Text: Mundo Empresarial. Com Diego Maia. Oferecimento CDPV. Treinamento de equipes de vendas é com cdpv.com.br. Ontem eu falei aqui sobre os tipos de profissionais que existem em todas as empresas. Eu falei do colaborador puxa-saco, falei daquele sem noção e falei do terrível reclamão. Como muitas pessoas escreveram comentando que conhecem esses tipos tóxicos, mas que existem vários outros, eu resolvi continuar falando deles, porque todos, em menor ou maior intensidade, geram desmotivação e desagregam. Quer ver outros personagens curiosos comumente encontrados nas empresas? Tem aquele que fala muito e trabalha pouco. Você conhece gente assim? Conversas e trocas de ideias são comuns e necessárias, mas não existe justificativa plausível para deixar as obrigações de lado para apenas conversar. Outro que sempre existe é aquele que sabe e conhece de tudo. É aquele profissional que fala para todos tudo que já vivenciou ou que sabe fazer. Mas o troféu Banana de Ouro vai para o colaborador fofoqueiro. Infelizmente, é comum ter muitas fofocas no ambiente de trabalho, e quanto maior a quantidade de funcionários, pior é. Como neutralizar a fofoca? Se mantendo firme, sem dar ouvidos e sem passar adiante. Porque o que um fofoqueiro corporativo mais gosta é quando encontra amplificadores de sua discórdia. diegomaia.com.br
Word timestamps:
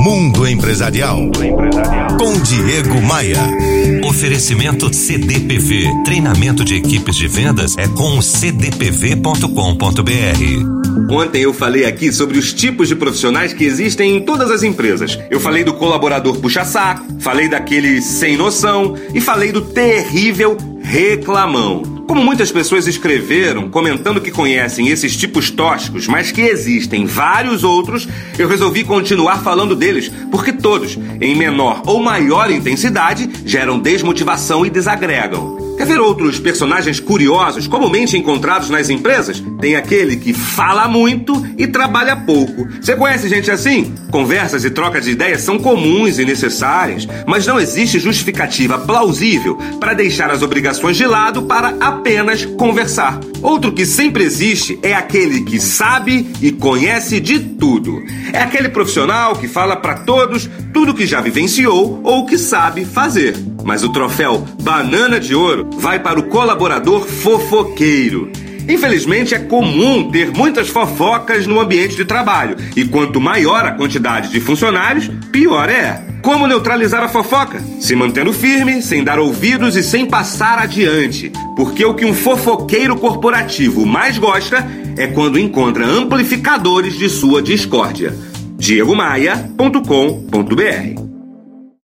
Mundo 0.00 0.48
Empresarial. 0.48 1.30
Com 2.18 2.40
Diego 2.40 3.02
Maia. 3.02 3.36
Oferecimento 4.08 4.90
CDPV. 4.94 5.84
Treinamento 6.06 6.64
de 6.64 6.74
equipes 6.74 7.14
de 7.14 7.28
vendas 7.28 7.76
é 7.76 7.86
com 7.86 8.18
cdpv.com.br. 8.22 9.44
Ontem 11.14 11.42
eu 11.42 11.52
falei 11.52 11.84
aqui 11.84 12.10
sobre 12.10 12.38
os 12.38 12.54
tipos 12.54 12.88
de 12.88 12.96
profissionais 12.96 13.52
que 13.52 13.64
existem 13.64 14.16
em 14.16 14.24
todas 14.24 14.50
as 14.50 14.62
empresas. 14.62 15.18
Eu 15.30 15.38
falei 15.38 15.64
do 15.64 15.74
colaborador 15.74 16.38
puxa-saco, 16.38 17.04
falei 17.20 17.46
daquele 17.46 18.00
sem 18.00 18.38
noção 18.38 18.96
e 19.12 19.20
falei 19.20 19.52
do 19.52 19.60
terrível 19.60 20.56
reclamão. 20.82 21.99
Como 22.10 22.24
muitas 22.24 22.50
pessoas 22.50 22.88
escreveram 22.88 23.70
comentando 23.70 24.20
que 24.20 24.32
conhecem 24.32 24.88
esses 24.88 25.16
tipos 25.16 25.48
tóxicos, 25.48 26.08
mas 26.08 26.32
que 26.32 26.40
existem 26.40 27.06
vários 27.06 27.62
outros, 27.62 28.08
eu 28.36 28.48
resolvi 28.48 28.82
continuar 28.82 29.44
falando 29.44 29.76
deles, 29.76 30.10
porque 30.28 30.52
todos, 30.52 30.98
em 31.20 31.36
menor 31.36 31.82
ou 31.86 32.02
maior 32.02 32.50
intensidade, 32.50 33.30
geram 33.46 33.78
desmotivação 33.78 34.66
e 34.66 34.70
desagregam. 34.70 35.59
Quer 35.80 35.86
ver 35.86 35.98
outros 35.98 36.38
personagens 36.38 37.00
curiosos 37.00 37.66
comumente 37.66 38.14
encontrados 38.14 38.68
nas 38.68 38.90
empresas? 38.90 39.42
Tem 39.62 39.76
aquele 39.76 40.16
que 40.16 40.34
fala 40.34 40.86
muito 40.86 41.42
e 41.56 41.66
trabalha 41.66 42.14
pouco. 42.14 42.68
Você 42.78 42.94
conhece 42.94 43.30
gente 43.30 43.50
assim? 43.50 43.94
Conversas 44.10 44.62
e 44.62 44.68
trocas 44.68 45.06
de 45.06 45.12
ideias 45.12 45.40
são 45.40 45.58
comuns 45.58 46.18
e 46.18 46.24
necessárias, 46.26 47.08
mas 47.26 47.46
não 47.46 47.58
existe 47.58 47.98
justificativa 47.98 48.78
plausível 48.78 49.56
para 49.80 49.94
deixar 49.94 50.30
as 50.30 50.42
obrigações 50.42 50.98
de 50.98 51.06
lado 51.06 51.44
para 51.44 51.74
apenas 51.80 52.44
conversar. 52.44 53.18
Outro 53.40 53.72
que 53.72 53.86
sempre 53.86 54.22
existe 54.22 54.78
é 54.82 54.92
aquele 54.92 55.44
que 55.44 55.58
sabe 55.58 56.30
e 56.42 56.52
conhece 56.52 57.18
de 57.20 57.38
tudo. 57.38 58.02
É 58.34 58.42
aquele 58.42 58.68
profissional 58.68 59.34
que 59.34 59.48
fala 59.48 59.76
para 59.76 60.00
todos 60.00 60.46
tudo 60.74 60.92
que 60.92 61.06
já 61.06 61.22
vivenciou 61.22 62.02
ou 62.04 62.26
que 62.26 62.36
sabe 62.36 62.84
fazer. 62.84 63.34
Mas 63.64 63.82
o 63.82 63.92
troféu 63.92 64.46
Banana 64.62 65.20
de 65.20 65.34
Ouro 65.34 65.68
vai 65.78 65.98
para 65.98 66.18
o 66.18 66.24
colaborador 66.24 67.06
fofoqueiro. 67.06 68.30
Infelizmente, 68.68 69.34
é 69.34 69.38
comum 69.38 70.10
ter 70.10 70.30
muitas 70.30 70.68
fofocas 70.68 71.46
no 71.46 71.60
ambiente 71.60 71.96
de 71.96 72.04
trabalho, 72.04 72.56
e 72.76 72.84
quanto 72.84 73.20
maior 73.20 73.64
a 73.64 73.72
quantidade 73.72 74.30
de 74.30 74.40
funcionários, 74.40 75.10
pior 75.32 75.68
é. 75.68 76.04
Como 76.22 76.46
neutralizar 76.46 77.02
a 77.02 77.08
fofoca? 77.08 77.60
Se 77.80 77.96
mantendo 77.96 78.32
firme, 78.32 78.82
sem 78.82 79.02
dar 79.02 79.18
ouvidos 79.18 79.74
e 79.74 79.82
sem 79.82 80.06
passar 80.06 80.58
adiante. 80.58 81.32
Porque 81.56 81.84
o 81.84 81.94
que 81.94 82.04
um 82.04 82.14
fofoqueiro 82.14 82.96
corporativo 82.96 83.86
mais 83.86 84.18
gosta 84.18 84.66
é 84.96 85.06
quando 85.06 85.38
encontra 85.38 85.86
amplificadores 85.86 86.98
de 86.98 87.08
sua 87.08 87.42
discórdia. 87.42 88.14
diegomaia.com.br 88.58 91.09